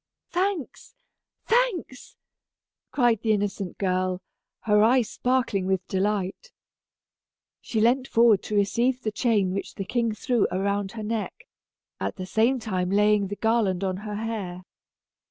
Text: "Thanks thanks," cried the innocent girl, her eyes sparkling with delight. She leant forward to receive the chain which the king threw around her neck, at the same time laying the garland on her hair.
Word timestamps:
"Thanks 0.31 0.95
thanks," 1.45 2.15
cried 2.89 3.21
the 3.21 3.33
innocent 3.33 3.77
girl, 3.77 4.23
her 4.61 4.81
eyes 4.81 5.11
sparkling 5.11 5.67
with 5.67 5.87
delight. 5.87 6.51
She 7.61 7.79
leant 7.79 8.07
forward 8.07 8.41
to 8.45 8.55
receive 8.55 9.03
the 9.03 9.11
chain 9.11 9.53
which 9.53 9.75
the 9.75 9.85
king 9.85 10.11
threw 10.15 10.47
around 10.51 10.93
her 10.93 11.03
neck, 11.03 11.47
at 11.99 12.15
the 12.15 12.25
same 12.25 12.57
time 12.57 12.89
laying 12.89 13.27
the 13.27 13.35
garland 13.35 13.83
on 13.83 13.97
her 13.97 14.15
hair. 14.15 14.63